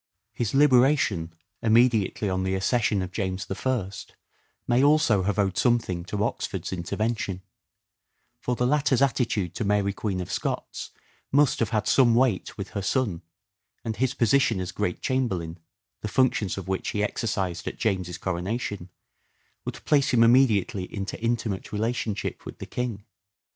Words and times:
His 0.33 0.55
liberation 0.55 1.31
immediately 1.61 2.27
on 2.27 2.41
the 2.41 2.55
accession 2.55 3.03
of 3.03 3.11
James 3.11 3.45
I 3.63 3.91
may 4.67 4.83
also 4.83 5.21
have 5.21 5.37
owed 5.37 5.59
something 5.59 6.05
to 6.05 6.23
Oxford's 6.23 6.73
intervention; 6.73 7.43
for 8.39 8.55
the 8.55 8.65
latter's 8.65 9.03
attitude 9.03 9.53
to 9.53 9.63
Mary 9.63 9.93
Queen 9.93 10.19
of 10.19 10.31
Scots 10.31 10.89
must 11.31 11.59
have 11.59 11.69
had 11.69 11.87
some 11.87 12.15
weight 12.15 12.57
with 12.57 12.69
her 12.69 12.81
son, 12.81 13.21
and 13.85 13.97
his 13.97 14.15
position 14.15 14.59
as 14.59 14.71
Great 14.71 15.01
Chamberlain, 15.03 15.59
the 16.01 16.07
functions 16.07 16.57
of 16.57 16.67
which 16.67 16.89
he 16.89 17.03
exercised 17.03 17.67
at 17.67 17.77
James's 17.77 18.17
coronation, 18.17 18.89
would 19.65 19.85
place 19.85 20.09
him 20.09 20.23
immediately 20.23 20.85
into 20.91 21.21
intimate 21.21 21.71
relationship 21.71 22.43
with 22.43 22.57
the 22.57 22.65
king. 22.65 23.05